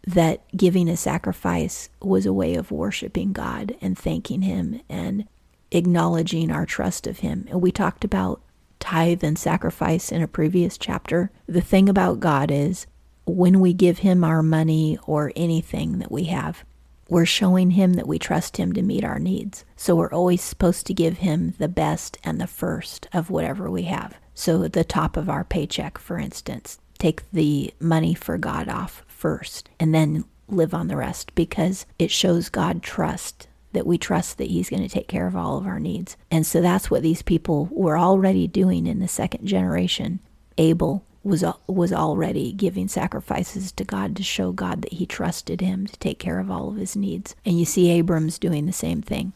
that 0.06 0.42
giving 0.58 0.90
a 0.90 0.98
sacrifice 0.98 1.90
was 2.02 2.26
a 2.26 2.34
way 2.34 2.56
of 2.56 2.72
worshiping 2.72 3.32
God 3.32 3.76
and 3.80 3.98
thanking 3.98 4.42
Him 4.42 4.82
and 4.90 5.26
acknowledging 5.72 6.52
our 6.52 6.66
trust 6.66 7.08
of 7.08 7.20
Him. 7.20 7.46
And 7.50 7.62
we 7.62 7.72
talked 7.72 8.04
about 8.04 8.42
tithe 8.80 9.24
and 9.24 9.38
sacrifice 9.38 10.12
in 10.12 10.22
a 10.22 10.28
previous 10.28 10.78
chapter. 10.78 11.32
The 11.48 11.62
thing 11.62 11.88
about 11.88 12.20
God 12.20 12.52
is 12.52 12.86
when 13.26 13.60
we 13.60 13.74
give 13.74 14.00
Him 14.00 14.24
our 14.24 14.44
money 14.44 14.98
or 15.06 15.32
anything 15.36 16.00
that 16.00 16.12
we 16.12 16.26
have, 16.26 16.64
we're 17.10 17.26
showing 17.26 17.72
Him 17.72 17.94
that 17.94 18.08
we 18.08 18.20
trust 18.20 18.58
Him 18.58 18.74
to 18.74 18.82
meet 18.82 19.04
our 19.04 19.20
needs. 19.20 19.66
So 19.76 19.96
we're 19.96 20.12
always 20.14 20.42
supposed 20.42 20.86
to 20.88 20.94
give 20.94 21.18
Him 21.20 21.54
the 21.58 21.68
best 21.68 22.18
and 22.24 22.40
the 22.40 22.48
first 22.48 23.08
of 23.14 23.30
whatever 23.30 23.70
we 23.70 23.84
have. 23.84 24.16
So 24.34 24.68
the 24.68 24.84
top 24.84 25.16
of 25.16 25.30
our 25.30 25.44
paycheck, 25.44 25.98
for 25.98 26.18
instance, 26.18 26.80
take 26.98 27.30
the 27.32 27.74
money 27.80 28.14
for 28.14 28.38
God 28.38 28.68
off 28.68 29.04
first 29.08 29.70
and 29.80 29.94
then 29.94 30.26
live 30.48 30.74
on 30.74 30.88
the 30.88 30.98
rest 30.98 31.34
because 31.36 31.86
it 32.00 32.12
shows 32.12 32.50
God 32.50 32.82
trust 32.82 33.48
that 33.74 33.88
we 33.88 33.98
trust 33.98 34.38
that 34.38 34.50
he's 34.50 34.70
going 34.70 34.84
to 34.84 34.90
take 34.90 35.08
care 35.08 35.28
of 35.28 35.36
all 35.36 35.58
of 35.58 35.66
our 35.66 35.80
needs. 35.80 36.16
And 36.30 36.46
so 36.46 36.62
that's 36.62 36.90
what 36.90 37.02
these 37.02 37.22
people 37.22 37.68
were 37.72 37.98
already 37.98 38.48
doing 38.48 38.88
in 38.88 39.00
the 39.00 39.08
second 39.08 39.48
generation. 39.48 40.20
Abel 40.58 41.04
was 41.24 41.44
was 41.68 41.94
already 41.94 42.52
giving 42.52 42.88
sacrifices 42.88 43.72
to 43.74 43.84
God 43.84 44.16
to 44.16 44.24
show 44.24 44.52
God 44.52 44.82
that 44.82 44.94
he 44.94 45.06
trusted 45.06 45.62
him 45.62 45.88
to 45.88 45.98
take 45.98 46.20
care 46.20 46.40
of 46.40 46.52
all 46.52 46.70
of 46.70 46.78
his 46.78 46.96
needs. 46.96 47.36
And 47.46 47.58
you 47.58 47.66
see 47.66 47.90
Abram's 47.90 48.38
doing 48.40 48.66
the 48.66 48.74
same 48.74 49.02
thing. 49.02 49.34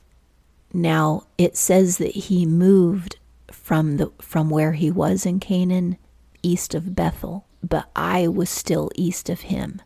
Now, 0.74 1.24
it 1.38 1.56
says 1.56 1.98
that 1.98 2.13
he 2.13 2.46
moved 2.46 3.17
from 3.51 3.98
the 3.98 4.12
from 4.20 4.50
where 4.50 4.74
he 4.74 4.91
was 4.91 5.25
in 5.25 5.39
Canaan 5.39 5.98
east 6.44 6.75
of 6.75 6.96
Bethel 6.96 7.48
but 7.63 7.89
Ai 7.96 8.27
was 8.27 8.50
still 8.50 8.91
east 8.96 9.29
of 9.29 9.41
him. 9.41 9.82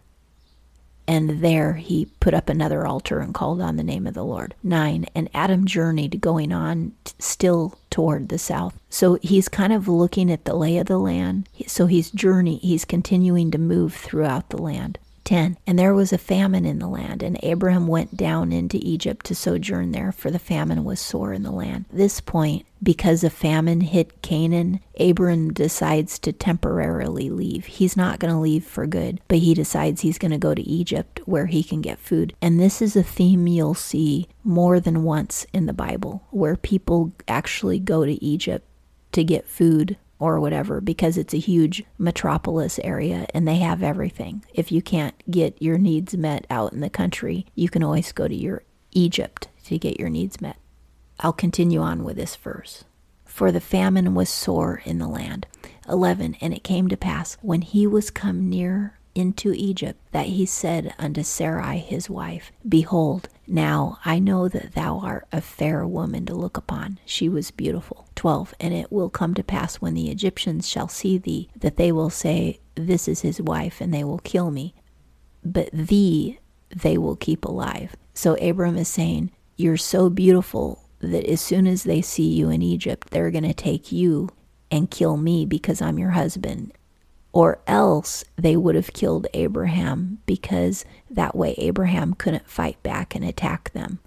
And 1.11 1.41
there 1.41 1.73
he 1.73 2.05
put 2.21 2.33
up 2.33 2.47
another 2.47 2.87
altar 2.87 3.19
and 3.19 3.33
called 3.33 3.59
on 3.59 3.75
the 3.75 3.83
name 3.83 4.07
of 4.07 4.13
the 4.13 4.23
Lord. 4.23 4.55
Nine, 4.63 5.07
and 5.13 5.29
Adam 5.33 5.65
journeyed 5.65 6.21
going 6.21 6.53
on 6.53 6.93
t- 7.03 7.11
still 7.19 7.77
toward 7.89 8.29
the 8.29 8.37
south. 8.37 8.79
So 8.89 9.15
he's 9.21 9.49
kind 9.49 9.73
of 9.73 9.89
looking 9.89 10.31
at 10.31 10.45
the 10.45 10.55
lay 10.55 10.77
of 10.77 10.87
the 10.87 10.97
land. 10.97 11.49
So 11.67 11.87
he's 11.87 12.11
journey, 12.11 12.59
he's 12.59 12.85
continuing 12.85 13.51
to 13.51 13.57
move 13.57 13.93
throughout 13.93 14.51
the 14.51 14.61
land. 14.61 14.99
10. 15.23 15.57
And 15.65 15.77
there 15.77 15.93
was 15.93 16.11
a 16.11 16.17
famine 16.17 16.65
in 16.65 16.79
the 16.79 16.87
land, 16.87 17.23
and 17.23 17.39
Abraham 17.43 17.87
went 17.87 18.17
down 18.17 18.51
into 18.51 18.79
Egypt 18.81 19.25
to 19.27 19.35
sojourn 19.35 19.91
there, 19.91 20.11
for 20.11 20.31
the 20.31 20.39
famine 20.39 20.83
was 20.83 20.99
sore 20.99 21.33
in 21.33 21.43
the 21.43 21.51
land. 21.51 21.85
This 21.91 22.21
point, 22.21 22.65
because 22.83 23.23
a 23.23 23.29
famine 23.29 23.81
hit 23.81 24.21
Canaan, 24.21 24.79
Abram 24.99 25.53
decides 25.53 26.17
to 26.19 26.33
temporarily 26.33 27.29
leave. 27.29 27.65
He's 27.65 27.95
not 27.95 28.19
going 28.19 28.33
to 28.33 28.39
leave 28.39 28.65
for 28.65 28.87
good, 28.87 29.21
but 29.27 29.39
he 29.39 29.53
decides 29.53 30.01
he's 30.01 30.17
going 30.17 30.31
to 30.31 30.37
go 30.37 30.53
to 30.53 30.61
Egypt 30.61 31.21
where 31.25 31.45
he 31.45 31.63
can 31.63 31.81
get 31.81 31.99
food. 31.99 32.33
And 32.41 32.59
this 32.59 32.81
is 32.81 32.95
a 32.95 33.03
theme 33.03 33.47
you'll 33.47 33.73
see 33.73 34.27
more 34.43 34.79
than 34.79 35.03
once 35.03 35.45
in 35.53 35.65
the 35.65 35.73
Bible, 35.73 36.23
where 36.31 36.55
people 36.55 37.11
actually 37.27 37.79
go 37.79 38.05
to 38.05 38.23
Egypt 38.23 38.67
to 39.11 39.23
get 39.23 39.47
food 39.47 39.97
or 40.21 40.39
whatever 40.39 40.79
because 40.79 41.17
it's 41.17 41.33
a 41.33 41.39
huge 41.39 41.83
metropolis 41.97 42.79
area 42.83 43.25
and 43.33 43.47
they 43.47 43.57
have 43.57 43.81
everything. 43.81 44.45
If 44.53 44.71
you 44.71 44.81
can't 44.81 45.15
get 45.29 45.59
your 45.59 45.79
needs 45.79 46.15
met 46.15 46.45
out 46.49 46.73
in 46.73 46.79
the 46.79 46.91
country, 46.91 47.47
you 47.55 47.67
can 47.67 47.83
always 47.83 48.11
go 48.11 48.27
to 48.27 48.35
your 48.35 48.61
Egypt 48.91 49.49
to 49.65 49.79
get 49.79 49.99
your 49.99 50.09
needs 50.09 50.39
met. 50.39 50.57
I'll 51.19 51.33
continue 51.33 51.81
on 51.81 52.03
with 52.03 52.17
this 52.17 52.35
verse. 52.35 52.83
For 53.25 53.51
the 53.51 53.59
famine 53.59 54.13
was 54.13 54.29
sore 54.29 54.83
in 54.85 54.99
the 54.99 55.07
land. 55.07 55.47
11 55.89 56.35
And 56.39 56.53
it 56.53 56.63
came 56.63 56.87
to 56.89 56.97
pass 56.97 57.37
when 57.41 57.63
he 57.63 57.87
was 57.87 58.11
come 58.11 58.47
near 58.47 58.99
into 59.15 59.53
Egypt 59.53 59.99
that 60.11 60.27
he 60.27 60.45
said 60.45 60.93
unto 60.99 61.23
Sarai 61.23 61.79
his 61.79 62.09
wife, 62.09 62.51
Behold, 62.67 63.27
now 63.51 63.99
I 64.05 64.19
know 64.19 64.47
that 64.47 64.73
thou 64.73 64.99
art 64.99 65.27
a 65.31 65.41
fair 65.41 65.85
woman 65.85 66.25
to 66.27 66.33
look 66.33 66.55
upon. 66.55 66.99
She 67.05 67.27
was 67.27 67.51
beautiful. 67.51 68.07
12. 68.15 68.53
And 68.59 68.73
it 68.73 68.91
will 68.91 69.09
come 69.09 69.33
to 69.33 69.43
pass 69.43 69.75
when 69.75 69.93
the 69.93 70.09
Egyptians 70.09 70.67
shall 70.67 70.87
see 70.87 71.17
thee, 71.17 71.49
that 71.57 71.75
they 71.75 71.91
will 71.91 72.09
say, 72.09 72.59
This 72.75 73.07
is 73.07 73.21
his 73.21 73.41
wife, 73.41 73.81
and 73.81 73.93
they 73.93 74.03
will 74.03 74.19
kill 74.19 74.51
me. 74.51 74.73
But 75.43 75.69
thee 75.73 76.39
they 76.73 76.97
will 76.97 77.17
keep 77.17 77.43
alive. 77.43 77.95
So 78.13 78.35
Abram 78.35 78.77
is 78.77 78.87
saying, 78.87 79.31
You're 79.57 79.75
so 79.75 80.09
beautiful 80.09 80.87
that 80.99 81.25
as 81.25 81.41
soon 81.41 81.67
as 81.67 81.83
they 81.83 82.01
see 82.01 82.27
you 82.27 82.49
in 82.49 82.61
Egypt, 82.61 83.09
they're 83.11 83.31
going 83.31 83.43
to 83.43 83.53
take 83.53 83.91
you 83.91 84.29
and 84.69 84.89
kill 84.89 85.17
me 85.17 85.45
because 85.45 85.81
I'm 85.81 85.99
your 85.99 86.11
husband 86.11 86.71
or 87.33 87.59
else 87.67 88.23
they 88.35 88.55
would 88.57 88.75
have 88.75 88.93
killed 88.93 89.27
Abraham 89.33 90.19
because 90.25 90.85
that 91.09 91.35
way 91.35 91.55
Abraham 91.57 92.13
couldn't 92.13 92.49
fight 92.49 92.81
back 92.83 93.15
and 93.15 93.23
attack 93.23 93.71
them. 93.71 93.99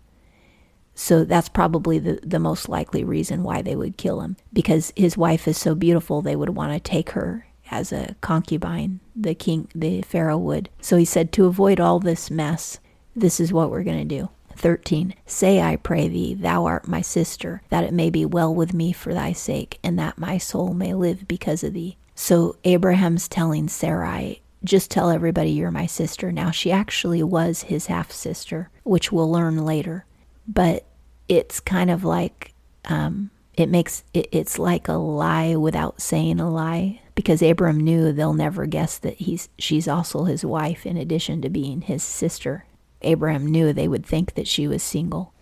So 0.95 1.25
that's 1.25 1.49
probably 1.49 1.99
the, 1.99 2.21
the 2.23 2.39
most 2.39 2.69
likely 2.69 3.03
reason 3.03 3.43
why 3.43 3.63
they 3.63 3.75
would 3.75 3.97
kill 3.97 4.21
him 4.21 4.37
because 4.53 4.93
his 4.97 5.17
wife 5.17 5.49
is 5.49 5.59
so 5.59 5.75
beautiful 5.75 6.23
they 6.23 6.37
would 6.37 6.51
want 6.51 6.73
to 6.73 6.79
take 6.81 7.11
her 7.11 7.47
as 7.71 7.93
a 7.93 8.15
concubine 8.21 9.01
the 9.17 9.35
king 9.35 9.69
the 9.75 10.03
pharaoh 10.03 10.39
would. 10.39 10.69
So 10.81 10.97
he 10.97 11.05
said 11.05 11.33
to 11.33 11.47
avoid 11.47 11.81
all 11.81 11.99
this 11.99 12.31
mess 12.31 12.79
this 13.17 13.41
is 13.41 13.53
what 13.53 13.71
we're 13.71 13.85
going 13.85 14.09
to 14.09 14.19
do. 14.19 14.29
13 14.57 15.15
say 15.27 15.61
i 15.61 15.75
pray 15.75 16.07
thee 16.07 16.33
thou 16.33 16.65
art 16.65 16.87
my 16.87 17.01
sister 17.01 17.61
that 17.71 17.83
it 17.83 17.93
may 17.93 18.09
be 18.09 18.25
well 18.25 18.55
with 18.55 18.73
me 18.73 18.93
for 18.93 19.13
thy 19.13 19.33
sake 19.33 19.81
and 19.83 19.99
that 19.99 20.17
my 20.17 20.39
soul 20.39 20.73
may 20.73 20.95
live 20.95 21.27
because 21.27 21.65
of 21.65 21.73
thee 21.73 21.97
so 22.15 22.57
Abraham's 22.65 23.29
telling 23.29 23.69
Sarai, 23.69 24.43
just 24.63 24.91
tell 24.91 25.11
everybody 25.11 25.51
you're 25.51 25.71
my 25.71 25.87
sister. 25.87 26.33
Now, 26.33 26.51
she 26.51 26.73
actually 26.73 27.23
was 27.23 27.63
his 27.63 27.87
half 27.87 28.11
sister, 28.11 28.71
which 28.83 29.13
we'll 29.13 29.31
learn 29.31 29.65
later. 29.65 30.07
But 30.47 30.87
it's 31.29 31.61
kind 31.61 31.91
of 31.91 32.05
like, 32.05 32.55
um, 32.87 33.31
it 33.55 33.69
makes 33.69 34.05
it, 34.13 34.29
it's 34.33 34.59
like 34.59 34.89
a 34.89 34.95
lie 34.95 35.55
without 35.57 36.01
saying 36.01 36.41
a 36.41 36.51
lie 36.51 37.01
because 37.15 37.43
Abram 37.43 37.79
knew 37.79 38.13
they'll 38.13 38.35
never 38.35 38.67
guess 38.67 38.99
that 38.99 39.15
he's 39.15 39.49
she's 39.59 39.87
also 39.87 40.25
his 40.25 40.45
wife 40.45 40.85
in 40.85 40.97
addition 40.97 41.41
to 41.43 41.49
being 41.49 41.83
his 41.83 42.03
sister. 42.03 42.65
Abraham 43.03 43.47
knew 43.47 43.73
they 43.73 43.87
would 43.87 44.05
think 44.05 44.35
that 44.35 44.49
she 44.49 44.67
was 44.67 44.83
single. 44.83 45.34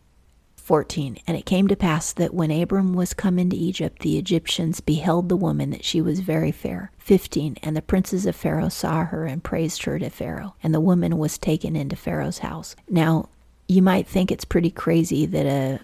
14. 0.62 1.18
And 1.26 1.36
it 1.36 1.44
came 1.44 1.68
to 1.68 1.76
pass 1.76 2.12
that 2.12 2.32
when 2.32 2.50
Abram 2.50 2.94
was 2.94 3.14
come 3.14 3.38
into 3.38 3.56
Egypt, 3.56 4.00
the 4.00 4.16
Egyptians 4.16 4.80
beheld 4.80 5.28
the 5.28 5.36
woman 5.36 5.70
that 5.70 5.84
she 5.84 6.00
was 6.00 6.20
very 6.20 6.52
fair. 6.52 6.92
15. 6.98 7.56
And 7.62 7.76
the 7.76 7.82
princes 7.82 8.26
of 8.26 8.36
Pharaoh 8.36 8.68
saw 8.68 9.04
her 9.04 9.26
and 9.26 9.42
praised 9.42 9.82
her 9.84 9.98
to 9.98 10.08
Pharaoh. 10.08 10.54
And 10.62 10.72
the 10.72 10.80
woman 10.80 11.18
was 11.18 11.36
taken 11.36 11.74
into 11.74 11.96
Pharaoh's 11.96 12.38
house. 12.38 12.76
Now, 12.88 13.28
you 13.68 13.82
might 13.82 14.06
think 14.06 14.30
it's 14.30 14.44
pretty 14.44 14.70
crazy 14.70 15.26
that 15.26 15.46
a 15.46 15.80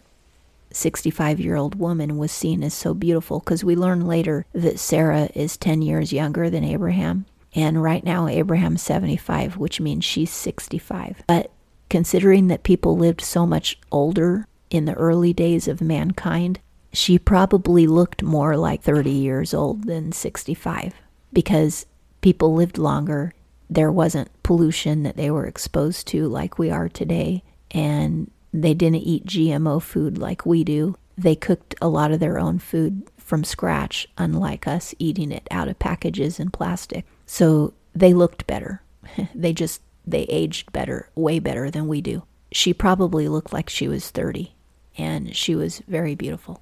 65 0.70 1.40
year 1.40 1.56
old 1.56 1.74
woman 1.74 2.18
was 2.18 2.30
seen 2.30 2.62
as 2.62 2.74
so 2.74 2.94
beautiful 2.94 3.40
because 3.40 3.64
we 3.64 3.74
learn 3.74 4.06
later 4.06 4.46
that 4.52 4.78
Sarah 4.78 5.28
is 5.34 5.56
10 5.56 5.82
years 5.82 6.12
younger 6.12 6.50
than 6.50 6.64
Abraham. 6.64 7.26
And 7.54 7.82
right 7.82 8.04
now, 8.04 8.28
Abraham's 8.28 8.82
75, 8.82 9.56
which 9.56 9.80
means 9.80 10.04
she's 10.04 10.30
65. 10.30 11.24
But 11.26 11.50
considering 11.88 12.48
that 12.48 12.62
people 12.62 12.96
lived 12.96 13.22
so 13.22 13.46
much 13.46 13.78
older 13.90 14.46
in 14.70 14.84
the 14.84 14.94
early 14.94 15.32
days 15.32 15.68
of 15.68 15.80
mankind, 15.80 16.60
she 16.92 17.18
probably 17.18 17.86
looked 17.86 18.22
more 18.22 18.56
like 18.56 18.82
30 18.82 19.10
years 19.10 19.52
old 19.52 19.84
than 19.84 20.12
65 20.12 20.94
because 21.32 21.86
people 22.20 22.54
lived 22.54 22.78
longer. 22.78 23.32
There 23.70 23.92
wasn't 23.92 24.30
pollution 24.42 25.02
that 25.02 25.16
they 25.16 25.30
were 25.30 25.46
exposed 25.46 26.06
to 26.08 26.26
like 26.26 26.58
we 26.58 26.70
are 26.70 26.88
today, 26.88 27.42
and 27.70 28.30
they 28.52 28.74
didn't 28.74 29.02
eat 29.02 29.26
GMO 29.26 29.82
food 29.82 30.16
like 30.16 30.46
we 30.46 30.64
do. 30.64 30.96
They 31.16 31.34
cooked 31.36 31.74
a 31.82 31.88
lot 31.88 32.12
of 32.12 32.20
their 32.20 32.38
own 32.38 32.58
food 32.58 33.02
from 33.18 33.44
scratch, 33.44 34.08
unlike 34.16 34.66
us 34.66 34.94
eating 34.98 35.30
it 35.30 35.46
out 35.50 35.68
of 35.68 35.78
packages 35.78 36.40
and 36.40 36.52
plastic. 36.52 37.04
So 37.26 37.74
they 37.94 38.14
looked 38.14 38.46
better. 38.46 38.82
they 39.34 39.52
just 39.52 39.82
they 40.06 40.22
aged 40.22 40.72
better, 40.72 41.10
way 41.14 41.38
better 41.38 41.70
than 41.70 41.86
we 41.86 42.00
do. 42.00 42.22
She 42.50 42.72
probably 42.72 43.28
looked 43.28 43.52
like 43.52 43.68
she 43.68 43.88
was 43.88 44.08
30 44.08 44.54
and 44.98 45.34
she 45.34 45.54
was 45.54 45.82
very 45.88 46.14
beautiful. 46.14 46.60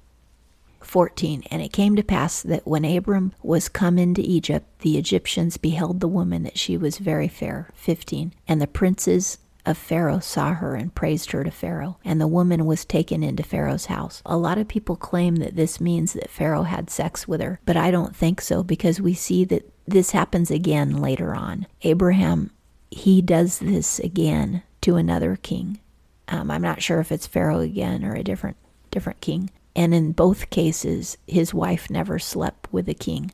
14. 0.81 1.43
And 1.51 1.61
it 1.61 1.73
came 1.73 1.95
to 1.97 2.03
pass 2.03 2.41
that 2.43 2.65
when 2.65 2.85
Abram 2.85 3.33
was 3.43 3.67
come 3.67 3.97
into 3.97 4.21
Egypt, 4.21 4.65
the 4.79 4.97
Egyptians 4.97 5.57
beheld 5.57 5.99
the 5.99 6.07
woman 6.07 6.43
that 6.43 6.57
she 6.57 6.77
was 6.77 6.97
very 6.97 7.27
fair. 7.27 7.71
15. 7.75 8.33
And 8.47 8.61
the 8.61 8.67
princes 8.67 9.39
of 9.65 9.77
Pharaoh 9.77 10.19
saw 10.19 10.53
her 10.53 10.75
and 10.75 10.95
praised 10.95 11.31
her 11.31 11.43
to 11.43 11.51
Pharaoh, 11.51 11.97
and 12.05 12.21
the 12.21 12.27
woman 12.27 12.65
was 12.65 12.85
taken 12.85 13.21
into 13.21 13.43
Pharaoh's 13.43 13.87
house. 13.87 14.21
A 14.25 14.37
lot 14.37 14.57
of 14.57 14.69
people 14.69 14.95
claim 14.95 15.35
that 15.37 15.57
this 15.57 15.81
means 15.81 16.13
that 16.13 16.29
Pharaoh 16.29 16.63
had 16.63 16.89
sex 16.89 17.27
with 17.27 17.41
her, 17.41 17.59
but 17.65 17.75
I 17.75 17.91
don't 17.91 18.15
think 18.15 18.39
so 18.39 18.63
because 18.63 19.01
we 19.01 19.13
see 19.13 19.43
that 19.45 19.69
this 19.85 20.11
happens 20.11 20.49
again 20.49 20.95
later 21.01 21.35
on. 21.35 21.67
Abraham, 21.81 22.51
he 22.89 23.21
does 23.21 23.59
this 23.59 23.99
again 23.99 24.63
to 24.81 24.95
another 24.95 25.35
king. 25.35 25.79
Um, 26.27 26.51
I'm 26.51 26.61
not 26.61 26.81
sure 26.81 26.99
if 26.99 27.11
it's 27.11 27.27
Pharaoh 27.27 27.59
again 27.59 28.03
or 28.03 28.13
a 28.15 28.23
different 28.23 28.57
different 28.91 29.21
king. 29.21 29.49
And 29.75 29.93
in 29.93 30.11
both 30.11 30.49
cases, 30.49 31.17
his 31.27 31.53
wife 31.53 31.89
never 31.89 32.17
slept 32.17 32.71
with 32.71 32.89
a 32.89 32.93
king 32.93 33.31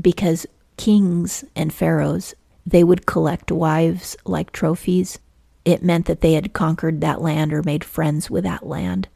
because 0.00 0.46
kings 0.76 1.44
and 1.56 1.72
pharaohs 1.72 2.34
they 2.66 2.84
would 2.84 3.06
collect 3.06 3.50
wives 3.50 4.16
like 4.26 4.52
trophies. 4.52 5.18
It 5.64 5.82
meant 5.82 6.04
that 6.06 6.20
they 6.20 6.34
had 6.34 6.52
conquered 6.52 7.00
that 7.00 7.22
land 7.22 7.52
or 7.52 7.62
made 7.62 7.82
friends 7.82 8.30
with 8.30 8.44
that 8.44 8.66
land. 8.66 9.08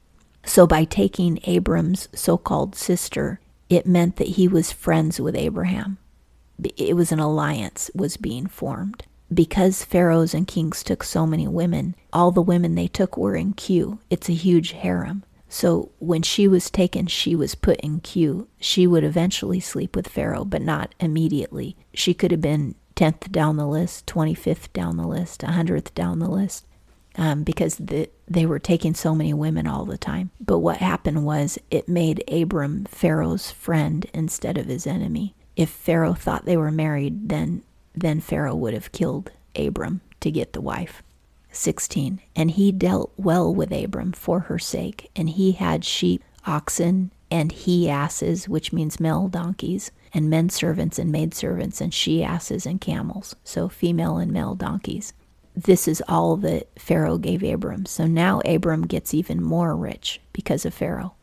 So 0.44 0.66
by 0.66 0.84
taking 0.84 1.38
Abram's 1.44 2.08
so 2.14 2.38
called 2.38 2.74
sister, 2.74 3.40
it 3.68 3.86
meant 3.86 4.16
that 4.16 4.28
he 4.28 4.48
was 4.48 4.72
friends 4.72 5.20
with 5.20 5.36
Abraham. 5.36 5.98
It 6.76 6.96
was 6.96 7.12
an 7.12 7.18
alliance 7.18 7.90
was 7.94 8.16
being 8.16 8.46
formed. 8.46 9.04
Because 9.32 9.84
pharaohs 9.84 10.34
and 10.34 10.46
kings 10.46 10.82
took 10.82 11.02
so 11.02 11.26
many 11.26 11.46
women, 11.46 11.94
all 12.12 12.32
the 12.32 12.42
women 12.42 12.74
they 12.74 12.88
took 12.88 13.16
were 13.16 13.36
in 13.36 13.52
queue. 13.52 13.98
It's 14.10 14.28
a 14.28 14.34
huge 14.34 14.72
harem. 14.72 15.24
So 15.48 15.90
when 15.98 16.22
she 16.22 16.48
was 16.48 16.70
taken, 16.70 17.06
she 17.06 17.36
was 17.36 17.54
put 17.54 17.78
in 17.80 18.00
queue. 18.00 18.48
She 18.58 18.86
would 18.86 19.04
eventually 19.04 19.60
sleep 19.60 19.94
with 19.94 20.08
Pharaoh, 20.08 20.46
but 20.46 20.62
not 20.62 20.94
immediately. 20.98 21.76
She 21.92 22.14
could 22.14 22.30
have 22.30 22.40
been 22.40 22.74
10th 22.96 23.30
down 23.30 23.56
the 23.56 23.66
list, 23.66 24.06
25th 24.06 24.72
down 24.72 24.96
the 24.96 25.06
list, 25.06 25.42
100th 25.42 25.94
down 25.94 26.20
the 26.20 26.30
list, 26.30 26.66
um, 27.16 27.42
because 27.42 27.76
the, 27.76 28.08
they 28.26 28.46
were 28.46 28.58
taking 28.58 28.94
so 28.94 29.14
many 29.14 29.34
women 29.34 29.66
all 29.66 29.84
the 29.84 29.98
time. 29.98 30.30
But 30.40 30.60
what 30.60 30.78
happened 30.78 31.24
was 31.24 31.58
it 31.70 31.88
made 31.88 32.24
Abram 32.32 32.86
Pharaoh's 32.86 33.50
friend 33.50 34.06
instead 34.14 34.56
of 34.56 34.66
his 34.66 34.86
enemy. 34.86 35.34
If 35.54 35.68
Pharaoh 35.68 36.14
thought 36.14 36.46
they 36.46 36.56
were 36.56 36.70
married, 36.70 37.28
then 37.28 37.62
then 37.94 38.20
Pharaoh 38.20 38.54
would 38.54 38.74
have 38.74 38.92
killed 38.92 39.30
Abram 39.56 40.00
to 40.20 40.30
get 40.30 40.52
the 40.52 40.60
wife. 40.60 41.02
16. 41.50 42.20
And 42.34 42.52
he 42.52 42.72
dealt 42.72 43.12
well 43.16 43.54
with 43.54 43.72
Abram 43.72 44.12
for 44.12 44.40
her 44.40 44.58
sake, 44.58 45.10
and 45.14 45.30
he 45.30 45.52
had 45.52 45.84
sheep, 45.84 46.24
oxen, 46.46 47.10
and 47.30 47.52
he 47.52 47.88
asses, 47.88 48.48
which 48.48 48.72
means 48.72 49.00
male 49.00 49.28
donkeys, 49.28 49.90
and 50.14 50.28
men 50.28 50.48
servants 50.48 50.98
and 50.98 51.10
maid 51.10 51.34
servants, 51.34 51.80
and 51.80 51.92
she 51.92 52.22
asses 52.22 52.66
and 52.66 52.80
camels, 52.80 53.34
so 53.44 53.68
female 53.68 54.18
and 54.18 54.32
male 54.32 54.54
donkeys. 54.54 55.12
This 55.54 55.86
is 55.86 56.02
all 56.08 56.36
that 56.38 56.68
Pharaoh 56.78 57.18
gave 57.18 57.42
Abram. 57.42 57.86
So 57.86 58.06
now 58.06 58.40
Abram 58.44 58.86
gets 58.86 59.12
even 59.12 59.42
more 59.42 59.76
rich 59.76 60.20
because 60.32 60.64
of 60.64 60.72
Pharaoh. 60.72 61.14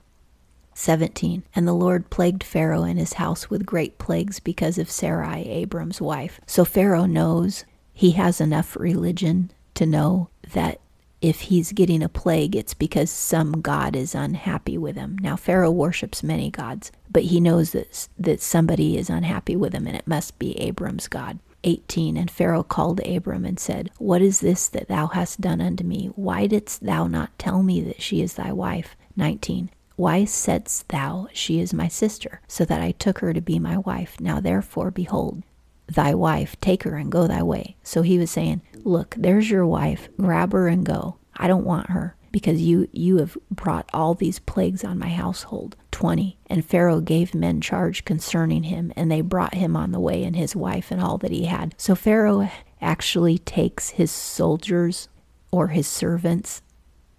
17. 0.74 1.44
And 1.56 1.68
the 1.68 1.74
Lord 1.74 2.10
plagued 2.10 2.44
Pharaoh 2.44 2.84
and 2.84 3.00
his 3.00 3.14
house 3.14 3.50
with 3.50 3.66
great 3.66 3.98
plagues 3.98 4.40
because 4.40 4.78
of 4.78 4.92
Sarai, 4.92 5.48
Abram's 5.48 6.02
wife. 6.02 6.40
So 6.46 6.66
Pharaoh 6.66 7.06
knows 7.06 7.66
he 7.94 8.12
has 8.12 8.40
enough 8.40 8.76
religion 8.76 9.52
to 9.76 9.86
know 9.86 10.30
that 10.54 10.80
if 11.22 11.42
he's 11.42 11.74
getting 11.74 12.02
a 12.02 12.10
plague, 12.10 12.56
it's 12.56 12.74
because 12.74 13.12
some 13.12 13.62
god 13.62 13.96
is 13.96 14.16
unhappy 14.16 14.78
with 14.78 14.96
him. 14.96 15.18
Now, 15.20 15.36
Pharaoh 15.36 15.72
worships 15.72 16.24
many 16.24 16.50
gods, 16.50 16.92
but 17.12 17.24
he 17.24 17.42
knows 17.42 17.72
that, 17.72 18.08
that 18.18 18.42
somebody 18.42 18.98
is 18.98 19.10
unhappy 19.10 19.56
with 19.56 19.74
him, 19.74 19.86
and 19.86 19.98
it 19.98 20.08
must 20.08 20.40
be 20.40 20.58
Abram's 20.60 21.08
God. 21.08 21.40
18 21.66 22.16
And 22.16 22.32
Pharaoh 22.32 22.64
called 22.64 23.06
Abram 23.06 23.44
and 23.44 23.60
said, 23.60 23.92
What 23.98 24.22
is 24.22 24.40
this 24.40 24.70
that 24.70 24.88
thou 24.88 25.08
hast 25.08 25.42
done 25.42 25.60
unto 25.60 25.84
me? 25.84 26.08
Why 26.16 26.48
didst 26.48 26.86
thou 26.86 27.08
not 27.08 27.38
tell 27.38 27.64
me 27.64 27.82
that 27.82 28.02
she 28.02 28.22
is 28.22 28.36
thy 28.36 28.54
wife? 28.54 28.96
19 29.18 29.70
Why 30.00 30.24
saidst 30.24 30.88
thou, 30.88 31.28
She 31.34 31.60
is 31.60 31.74
my 31.74 31.90
sister, 31.90 32.40
so 32.48 32.64
that 32.64 32.80
I 32.80 32.92
took 32.92 33.20
her 33.20 33.34
to 33.34 33.42
be 33.42 33.60
my 33.60 33.78
wife? 33.78 34.16
Now 34.22 34.40
therefore, 34.40 34.92
behold, 34.92 35.44
thy 35.88 36.14
wife, 36.14 36.56
take 36.62 36.84
her 36.84 36.96
and 36.96 37.12
go 37.12 37.28
thy 37.28 37.44
way. 37.44 37.76
So 37.84 38.02
he 38.02 38.18
was 38.18 38.32
saying, 38.32 38.62
Look, 38.86 39.16
there's 39.18 39.52
your 39.52 39.66
wife, 39.66 40.08
grab 40.16 40.54
her 40.54 40.70
and 40.70 40.86
go. 40.86 41.18
I 41.36 41.50
don't 41.50 41.66
want 41.66 41.90
her 41.90 42.16
because 42.32 42.62
you 42.62 42.88
you 42.94 43.18
have 43.18 43.38
brought 43.52 43.90
all 43.94 44.14
these 44.14 44.40
plagues 44.40 44.86
on 44.86 45.00
my 45.00 45.10
household 45.10 45.76
20 45.92 46.38
and 46.48 46.64
pharaoh 46.64 47.02
gave 47.02 47.34
men 47.34 47.60
charge 47.60 48.06
concerning 48.06 48.64
him 48.64 48.94
and 48.96 49.12
they 49.12 49.20
brought 49.20 49.56
him 49.56 49.76
on 49.76 49.92
the 49.92 50.00
way 50.00 50.24
and 50.24 50.36
his 50.36 50.56
wife 50.56 50.92
and 50.92 51.02
all 51.02 51.18
that 51.18 51.32
he 51.32 51.46
had 51.46 51.74
so 51.76 51.96
pharaoh 51.96 52.48
actually 52.80 53.40
takes 53.40 53.90
his 53.90 54.12
soldiers 54.12 55.10
or 55.52 55.70
his 55.70 55.88
servants 55.88 56.62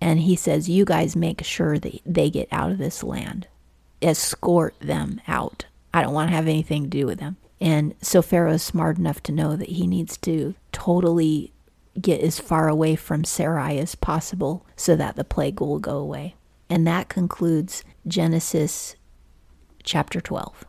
and 0.01 0.21
he 0.21 0.37
says 0.37 0.69
you 0.69 0.85
guys 0.85 1.15
make 1.15 1.45
sure 1.45 1.79
that 1.79 2.01
they 2.05 2.31
get 2.31 2.49
out 2.51 2.71
of 2.71 2.79
this 2.79 3.03
land 3.03 3.47
escort 4.03 4.75
them 4.81 5.21
out 5.29 5.67
i 5.93 6.03
don't 6.03 6.15
want 6.15 6.31
to 6.31 6.37
have 6.37 6.47
anything 6.47 6.85
to 6.85 6.89
do 6.89 7.07
with 7.07 7.19
them 7.19 7.37
and 7.61 7.95
so 8.01 8.23
pharaoh 8.23 8.53
is 8.53 8.63
smart 8.63 8.99
enough 8.99 9.23
to 9.23 9.33
know 9.33 9.57
that 9.57 9.69
he 9.69 9.87
needs 9.87 10.17
to 10.17 10.55
totally 10.73 11.53
get 12.01 12.21
as 12.21 12.39
far 12.39 12.69
away 12.69 12.97
from 12.97 13.25
Sarai 13.25 13.79
as 13.79 13.95
possible 13.95 14.65
so 14.77 14.97
that 14.97 15.17
the 15.17 15.25
plague 15.25 15.61
will 15.61 15.79
go 15.79 15.99
away. 15.99 16.35
And 16.69 16.87
that 16.87 17.09
concludes 17.09 17.85
Genesis 18.07 18.97
chapter 19.83 20.21
12. 20.21 20.65